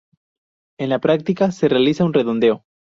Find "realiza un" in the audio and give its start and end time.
1.67-2.13